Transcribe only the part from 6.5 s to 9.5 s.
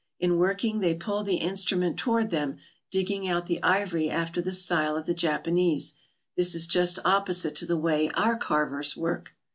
is just opposite to the way our carvers work.